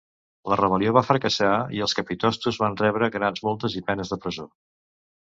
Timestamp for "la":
0.53-0.55